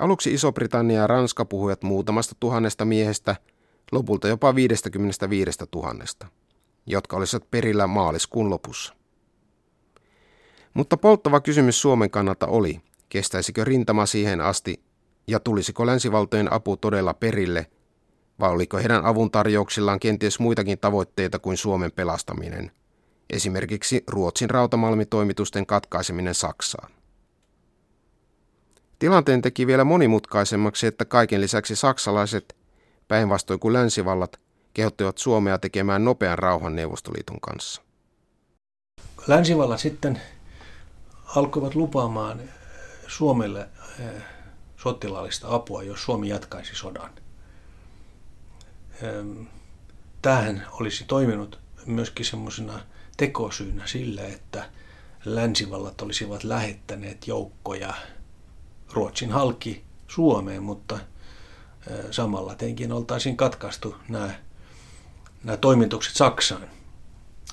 [0.00, 3.36] Aluksi Iso-Britannia ja Ranska puhuivat muutamasta tuhannesta miehestä,
[3.92, 6.26] lopulta jopa 55 tuhannesta,
[6.86, 8.94] jotka olisivat perillä maaliskuun lopussa.
[10.74, 14.82] Mutta polttava kysymys Suomen kannalta oli, kestäisikö rintama siihen asti
[15.26, 17.66] ja tulisiko länsivaltojen apu todella perille–
[18.40, 22.70] vai oliko heidän avuntarjouksillaan kenties muitakin tavoitteita kuin Suomen pelastaminen,
[23.30, 26.92] esimerkiksi Ruotsin rautamalmitoimitusten katkaiseminen Saksaan.
[29.00, 32.56] Tilanteen teki vielä monimutkaisemmaksi, että kaiken lisäksi saksalaiset,
[33.08, 34.40] päinvastoin kuin länsivallat,
[34.74, 37.82] kehottivat Suomea tekemään nopean rauhan Neuvostoliiton kanssa.
[39.26, 40.20] Länsivallat sitten
[41.36, 42.40] alkoivat lupaamaan
[43.06, 43.68] Suomelle
[44.00, 44.22] eh,
[44.76, 47.10] sotilaallista apua, jos Suomi jatkaisi sodan
[50.22, 52.80] tähän olisi toiminut myöskin semmoisena
[53.16, 54.64] tekosyynä sille, että
[55.24, 57.94] länsivallat olisivat lähettäneet joukkoja
[58.92, 60.98] Ruotsin halki Suomeen, mutta
[62.10, 64.34] samalla tietenkin oltaisiin katkaistu nämä,
[65.44, 66.68] nämä toimitukset Saksaan.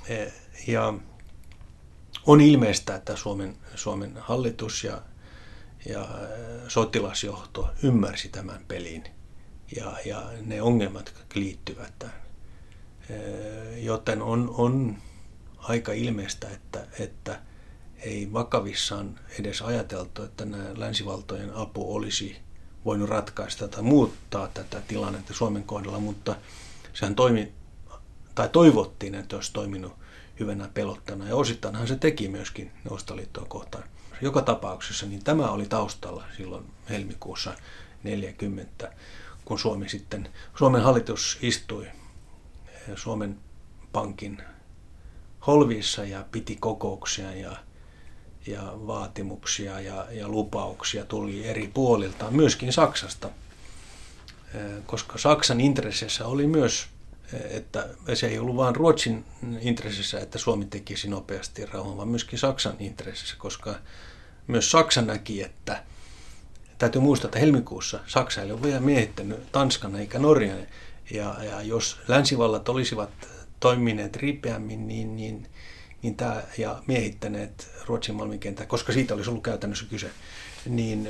[0.07, 0.27] E,
[0.67, 0.93] ja
[2.25, 5.01] on ilmeistä, että Suomen, Suomen hallitus ja,
[5.85, 6.07] ja
[6.67, 9.03] sotilasjohto ymmärsi tämän pelin–
[9.75, 12.21] ja, ja ne ongelmat, liittyvät tähän.
[13.77, 14.97] Joten on, on
[15.57, 17.41] aika ilmeistä, että, että
[17.99, 22.37] ei vakavissaan edes ajateltu, että nämä länsivaltojen apu olisi
[22.85, 26.35] voinut ratkaista tai muuttaa tätä tilannetta Suomen kohdalla, mutta
[26.93, 27.51] sehän toimi,
[28.35, 29.93] tai toivottiin, että olisi toiminut
[30.39, 33.83] hyvänä pelottana, ja osittainhan se teki myöskin Neuvostoliittoa kohtaan.
[34.21, 37.53] Joka tapauksessa niin tämä oli taustalla silloin helmikuussa
[38.03, 38.91] 40
[39.47, 41.87] kun Suomi sitten, Suomen hallitus istui
[42.95, 43.39] Suomen
[43.91, 44.41] Pankin
[45.47, 47.55] holvissa ja piti kokouksia ja,
[48.47, 53.29] ja vaatimuksia ja, ja lupauksia tuli eri puolilta, myöskin Saksasta,
[54.85, 56.87] koska Saksan intressissä oli myös,
[57.49, 59.25] että se ei ollut vain Ruotsin
[59.59, 63.75] intressissä, että Suomi tekisi nopeasti rauhan, vaan myöskin Saksan intressissä, koska
[64.47, 65.83] myös Saksa näki, että–
[66.77, 70.57] täytyy muistaa, että helmikuussa Saksa ei ole vielä miehittänyt Tanskan eikä Norjan.
[71.11, 73.09] Ja, ja jos länsivallat olisivat
[73.59, 75.47] toimineet ripeämmin, niin, niin
[76.01, 80.11] niin tämä, ja miehittäneet Ruotsin Malmikentä, koska siitä olisi ollut käytännössä kyse,
[80.65, 81.09] niin,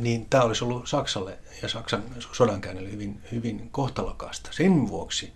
[0.00, 4.50] niin tämä olisi ollut Saksalle ja Saksan sodankäynnille hyvin, hyvin kohtalokasta.
[4.52, 5.32] Sen vuoksi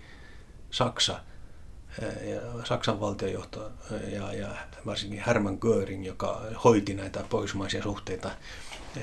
[0.70, 1.20] Saksa
[2.01, 3.72] ja Saksan valtiojohto
[4.12, 4.48] ja, ja
[4.87, 8.31] varsinkin Hermann Göring, joka hoiti näitä pohjoismaisia suhteita,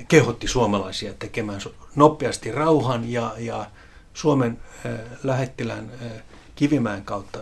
[0.07, 1.61] kehotti suomalaisia tekemään
[1.95, 3.71] nopeasti rauhan ja, ja
[4.13, 4.59] Suomen
[5.23, 5.91] lähettilän
[6.59, 7.39] Kivimäen kautta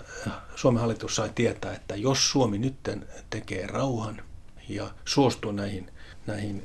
[0.56, 2.76] Suomen hallitus sai tietää, että jos Suomi nyt
[3.30, 4.22] tekee rauhan
[4.70, 5.92] ja suostuu näihin,
[6.28, 6.64] näihin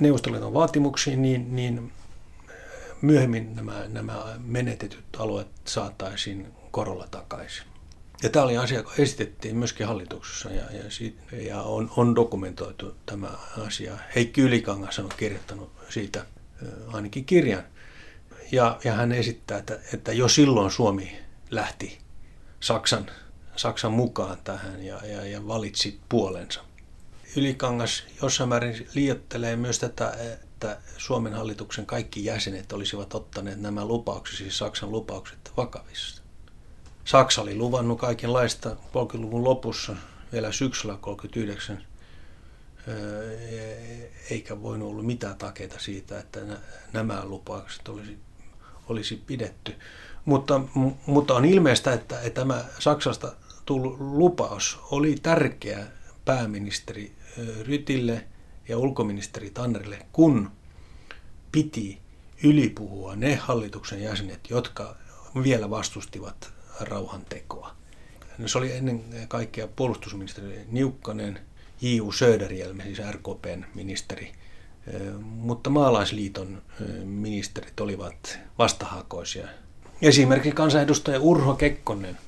[0.00, 1.92] Neuvostoliiton vaatimuksiin, niin, niin
[3.02, 7.64] myöhemmin nämä, nämä menetetyt alueet saataisiin korolla takaisin.
[8.22, 12.96] Ja tämä oli asia, joka esitettiin myöskin hallituksessa ja, ja, siitä, ja on, on dokumentoitu
[13.06, 13.28] tämä
[13.66, 13.98] asia.
[14.14, 16.26] Heikki Ylikangas on kirjoittanut siitä
[16.92, 17.71] ainakin kirjan.
[18.52, 21.18] Ja, ja hän esittää, että, että jo silloin Suomi
[21.50, 21.98] lähti
[22.60, 23.10] Saksan,
[23.56, 26.60] Saksan mukaan tähän ja, ja, ja valitsi puolensa.
[27.36, 34.36] Ylikangas jossain määrin liiottelee myös tätä, että Suomen hallituksen kaikki jäsenet olisivat ottaneet nämä lupaukset,
[34.36, 36.22] siis Saksan lupaukset, vakavissa.
[37.04, 39.96] Saksa oli luvannut kaikenlaista 30-luvun lopussa,
[40.32, 41.84] vielä syksyllä 39,
[44.30, 46.40] eikä voinut ollut mitään takeita siitä, että
[46.92, 48.18] nämä lupaukset olisi,
[48.88, 49.74] olisi pidetty.
[50.24, 50.60] Mutta,
[51.06, 53.32] mutta on ilmeistä, että, että tämä Saksasta
[53.66, 55.86] tullut lupaus oli tärkeä
[56.24, 57.12] pääministeri
[57.62, 58.24] Rytille
[58.68, 60.50] ja ulkoministeri Tannerille, kun
[61.52, 61.98] piti
[62.42, 64.96] ylipuhua ne hallituksen jäsenet, jotka
[65.42, 67.76] vielä vastustivat rauhantekoa.
[68.46, 71.40] Se oli ennen kaikkea puolustusministeri Niukkanen,
[71.80, 72.12] J.U.
[72.12, 74.32] Söderjelme, siis RKPn ministeri,
[75.20, 76.62] mutta maalaisliiton
[77.04, 79.48] ministerit olivat vastahakoisia.
[80.02, 82.18] Esimerkiksi kansanedustaja Urho Kekkonen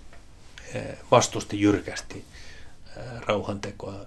[1.11, 2.25] vastusti jyrkästi
[3.27, 4.01] rauhantekoa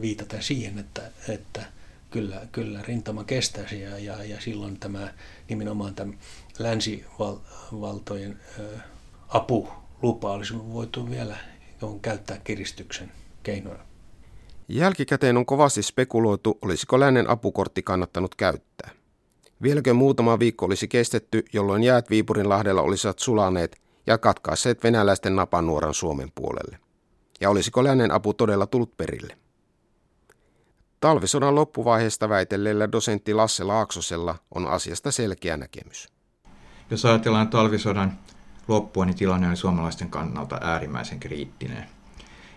[0.00, 1.62] viitaten siihen, että, että
[2.10, 5.14] kyllä, kyllä rintama kestäisi ja, ja, ja silloin tämä
[5.48, 6.12] nimenomaan tämä
[6.58, 8.40] länsivaltojen
[9.28, 11.36] apulupa olisi voitu vielä
[12.02, 13.93] käyttää kiristyksen keinoina.
[14.68, 18.90] Jälkikäteen on kovasti spekuloitu, olisiko lännen apukortti kannattanut käyttää.
[19.62, 25.94] Vieläkö muutama viikko olisi kestetty, jolloin jäät Viipurin lahdella olisivat sulaneet ja katkaisseet venäläisten napanuoran
[25.94, 26.78] Suomen puolelle?
[27.40, 29.36] Ja olisiko lännen apu todella tullut perille?
[31.00, 36.08] Talvisodan loppuvaiheesta väitelleellä dosentti Lasse Laaksosella on asiasta selkeä näkemys.
[36.90, 38.18] Jos ajatellaan talvisodan
[38.68, 41.84] loppua, niin tilanne oli suomalaisten kannalta äärimmäisen kriittinen.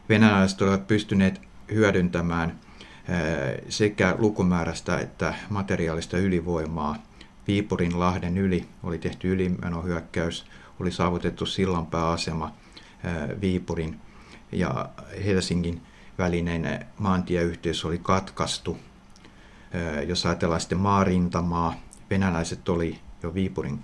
[0.10, 6.96] Venäläiset olivat pystyneet hyödyntämään eh, sekä lukumäärästä että materiaalista ylivoimaa.
[7.48, 10.46] Viipurin lahden yli oli tehty ylimenohyökkäys,
[10.80, 12.52] oli saavutettu sillanpääasema
[13.04, 14.00] eh, Viipurin
[14.52, 14.90] ja
[15.26, 15.82] Helsingin
[16.18, 18.78] välinen maantieyhteys oli katkaistu.
[19.72, 21.74] Eh, jos ajatellaan sitten maarintamaa,
[22.10, 23.80] venäläiset oli jo Viipurin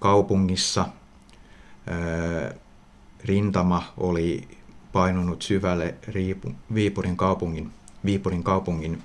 [0.00, 0.86] kaupungissa–
[3.24, 4.48] rintama oli
[4.98, 5.94] painunut syvälle
[6.74, 7.72] Viipurin kaupungin,
[8.04, 9.02] Viipurin kaupungin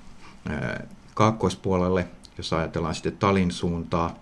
[1.14, 2.06] kaakkoispuolelle,
[2.38, 4.14] jos ajatellaan sitten Talin suuntaa.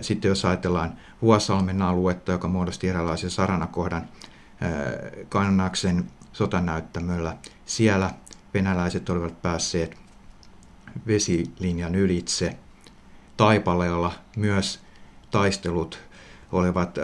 [0.00, 4.08] Sitten jos ajatellaan Vuosalmen aluetta, joka muodosti eräänlaisen saranakohdan
[5.28, 8.10] Kannaksen sotanäyttämöllä, siellä
[8.54, 9.96] venäläiset olivat päässeet
[11.06, 12.56] vesilinjan ylitse.
[13.36, 14.80] Taipaleella myös
[15.30, 15.98] taistelut
[16.52, 16.98] olivat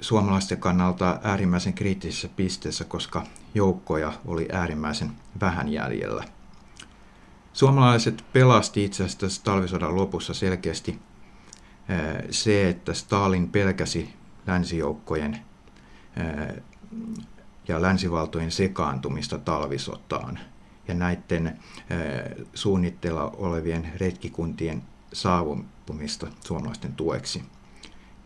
[0.00, 5.10] suomalaisten kannalta äärimmäisen kriittisessä pisteessä, koska joukkoja oli äärimmäisen
[5.40, 6.24] vähän jäljellä.
[7.52, 10.98] Suomalaiset pelasti itse asiassa tässä talvisodan lopussa selkeästi
[12.30, 14.14] se, että Stalin pelkäsi
[14.46, 15.38] länsijoukkojen
[17.68, 20.38] ja länsivaltojen sekaantumista talvisotaan
[20.88, 21.58] ja näiden
[22.54, 24.82] suunnitteilla olevien retkikuntien
[25.12, 27.42] saavumista suomalaisten tueksi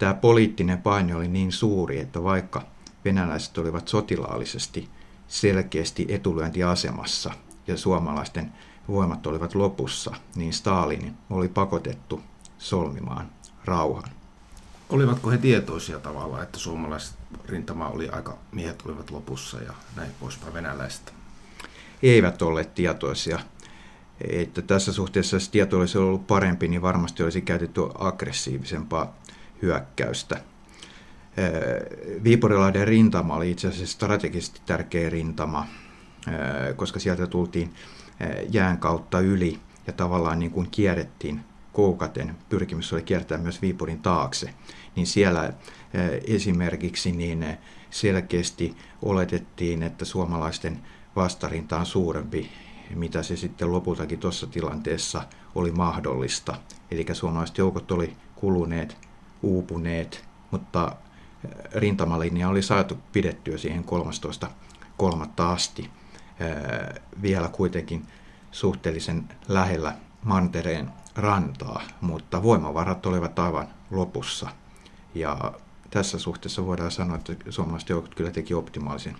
[0.05, 2.63] tämä poliittinen paine oli niin suuri, että vaikka
[3.05, 4.89] venäläiset olivat sotilaallisesti
[5.29, 7.31] selkeästi etulyöntiasemassa
[7.67, 8.53] ja suomalaisten
[8.89, 12.21] voimat olivat lopussa, niin Stalin oli pakotettu
[12.59, 13.31] solmimaan
[13.65, 14.11] rauhan.
[14.89, 20.55] Olivatko he tietoisia tavalla, että suomalaiset rintama oli aika, miehet olivat lopussa ja näin poispäin
[20.55, 21.13] venäläistä?
[22.03, 23.39] Eivät olleet tietoisia.
[24.21, 29.15] Että tässä suhteessa, jos tieto olisi ollut parempi, niin varmasti olisi käytetty aggressiivisempaa
[29.65, 30.41] hyökkäystä.
[32.25, 35.67] Viipurilahden rintama oli itse asiassa strategisesti tärkeä rintama,
[36.77, 37.75] koska sieltä tultiin
[38.51, 41.41] jään kautta yli ja tavallaan niin kuin kierrettiin
[41.73, 44.55] Koukaten pyrkimys oli kiertää myös Viipurin taakse,
[44.97, 45.53] niin siellä
[46.27, 47.47] esimerkiksi niin
[47.91, 50.79] selkeästi oletettiin, että suomalaisten
[51.17, 52.51] vastarinta on suurempi,
[52.95, 55.23] mitä se sitten lopultakin tuossa tilanteessa
[55.55, 56.57] oli mahdollista.
[56.91, 58.97] Eli suomalaiset joukot oli kuluneet,
[59.45, 60.97] uupuneet, mutta
[61.75, 63.85] rintamalinja oli saatu pidettyä siihen
[64.45, 65.29] 13.3.
[65.39, 65.91] asti
[67.23, 68.07] vielä kuitenkin
[68.51, 74.49] suhteellisen lähellä mantereen rantaa, mutta voimavarat olivat aivan lopussa.
[75.15, 75.53] Ja
[75.91, 79.17] tässä suhteessa voidaan sanoa, että suomalaiset joukot kyllä teki optimaalisen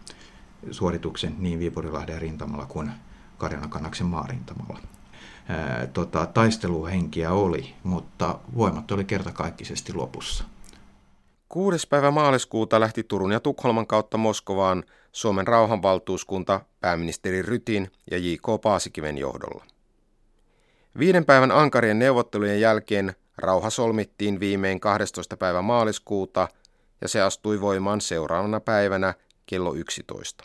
[0.71, 2.91] suorituksen niin Viipurilahden rintamalla kuin
[3.39, 3.71] Karjalan
[4.05, 4.79] maarintamalla.
[5.93, 10.45] Tota, taisteluhenkiä oli, mutta voimat oli kertakaikkisesti lopussa.
[11.49, 11.89] 6.
[11.89, 18.61] päivä maaliskuuta lähti Turun ja Tukholman kautta Moskovaan Suomen rauhanvaltuuskunta pääministeri Rytin ja J.K.
[18.63, 19.65] Paasikiven johdolla.
[20.99, 25.37] Viiden päivän ankarien neuvottelujen jälkeen rauha solmittiin viimein 12.
[25.37, 26.49] päivä maaliskuuta
[27.01, 29.15] ja se astui voimaan seuraavana päivänä
[29.47, 30.45] kello 11.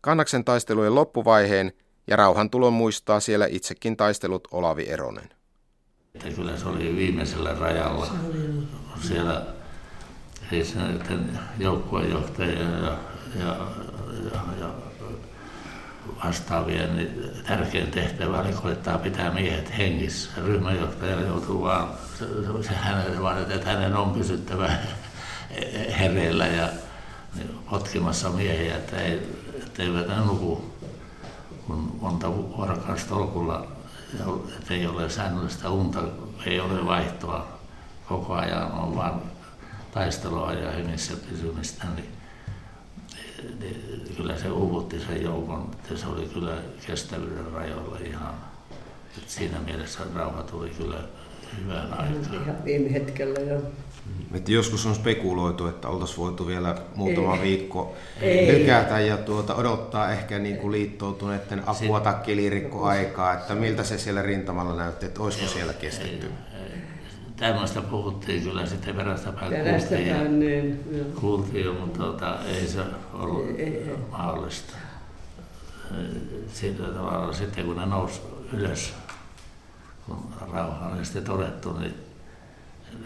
[0.00, 1.72] Kannaksen taistelujen loppuvaiheen
[2.06, 5.30] ja rauhantulon muistaa siellä itsekin taistelut Olavi Eronen.
[6.14, 8.06] Että kyllä se oli viimeisellä rajalla.
[9.00, 9.46] Siellä
[10.74, 12.98] näiden joukkueenjohtajia ja,
[13.38, 13.56] ja,
[14.32, 14.70] ja, ja
[16.24, 20.30] vastaavien niin tärkein tehtävä oli koittaa pitää miehet hengissä.
[20.46, 21.88] Ryhmänjohtaja joutuu vaan,
[22.18, 22.24] se,
[22.68, 24.70] se hänelle vaan, että hänen on pysyttävä
[25.98, 26.68] hereillä ja
[27.70, 29.22] potkimassa miehiä, että ei,
[29.78, 30.75] eivät ne nuku
[31.66, 33.66] kun monta vuorokautta tolkulla,
[34.70, 36.02] ei ole säännöllistä unta,
[36.46, 37.46] ei ole vaihtoa
[38.08, 39.22] koko ajan, on vaan
[39.92, 42.08] taistelua ja hengissä pysymistä, niin,
[43.60, 46.52] niin kyllä se uuvutti sen joukon, että se oli kyllä
[46.86, 48.34] kestävyyden rajoilla ihan.
[49.18, 50.98] Et siinä mielessä rauha tuli kyllä
[51.60, 52.42] hyvään aikaan.
[52.42, 53.62] Ihan viime hetkellä jo.
[54.34, 57.42] Että joskus on spekuloitu, että oltaisiin voitu vielä muutama Ei.
[57.42, 58.58] viikko Ei.
[58.58, 62.14] lykätä ja tuota, odottaa ehkä niin kuin liittoutuneiden apua tai
[62.82, 66.30] aikaa, että miltä se siellä rintamalla näytti, että olisiko siellä kestetty.
[67.36, 70.84] Tämmöistä puhuttiin kyllä sitten perästäpäin kuultiin, ja, niin,
[71.20, 72.80] kuultiin jo, mutta tuota, ei se
[73.12, 73.96] ollut ei, ei.
[74.10, 74.72] mahdollista.
[76.52, 78.20] Siitä tavalla sitten kun ne nousi
[78.52, 78.94] ylös,
[80.06, 80.16] kun
[80.52, 82.05] rauha oli sitten todettu, niin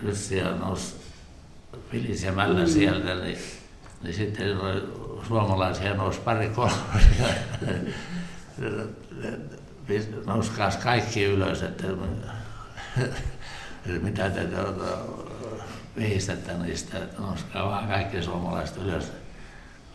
[0.03, 0.95] ryssiä nousi
[1.93, 2.67] vilisemällä mm.
[2.67, 3.39] sieltä, niin,
[4.03, 4.57] niin sitten
[5.29, 6.75] suomalaisia nousi pari kolme.
[10.27, 11.87] Nouskaas kaikki ylös, että
[14.03, 14.99] mitä te tuota,
[15.97, 19.13] vihistettä niistä, että nouskaa vaan kaikki suomalaiset ylös.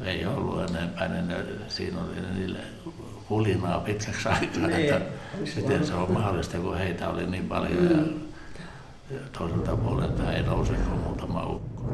[0.03, 1.35] Ei ollut enempää, niin
[1.67, 2.59] siinä oli niille
[3.27, 5.01] kulinaa pitkäksi aikaa, niin, että
[5.55, 7.77] miten se on mahdollista, kun heitä oli niin paljon.
[7.77, 7.91] Mm.
[7.91, 8.24] Ja,
[9.37, 11.85] toiselta puolelta ei nouse kuin muutama ukko.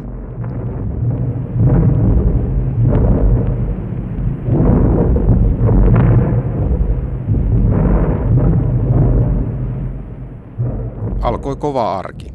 [11.22, 12.34] Alkoi kova arki.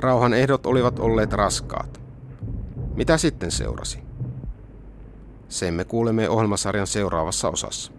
[0.00, 2.00] Rauhan ehdot olivat olleet raskaat.
[2.94, 4.02] Mitä sitten seurasi?
[5.48, 7.97] Sen me kuulemme ohjelmasarjan seuraavassa osassa.